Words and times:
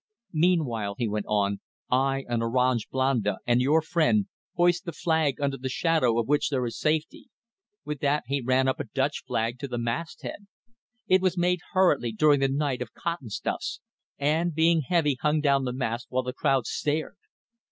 Meantime, 0.33 0.95
he 0.97 1.07
went 1.07 1.27
on, 1.27 1.59
I, 1.91 2.25
an 2.27 2.41
Orang 2.41 2.79
Blanda 2.89 3.37
and 3.45 3.61
your 3.61 3.83
friend, 3.83 4.25
hoist 4.55 4.83
the 4.85 4.91
flag 4.91 5.39
under 5.39 5.57
the 5.59 5.69
shadow 5.69 6.17
of 6.17 6.27
which 6.27 6.49
there 6.49 6.65
is 6.65 6.75
safety. 6.79 7.29
With 7.85 7.99
that 7.99 8.23
he 8.25 8.41
ran 8.41 8.67
up 8.67 8.79
a 8.79 8.85
Dutch 8.85 9.23
flag 9.27 9.59
to 9.59 9.67
the 9.67 9.77
mast 9.77 10.23
head. 10.23 10.47
It 11.07 11.21
was 11.21 11.37
made 11.37 11.59
hurriedly, 11.73 12.13
during 12.13 12.39
the 12.39 12.47
night, 12.47 12.81
of 12.81 12.95
cotton 12.95 13.29
stuffs, 13.29 13.79
and, 14.17 14.55
being 14.55 14.81
heavy, 14.81 15.17
hung 15.21 15.39
down 15.39 15.65
the 15.65 15.71
mast, 15.73 16.07
while 16.09 16.23
the 16.23 16.33
crowd 16.33 16.65
stared. 16.65 17.17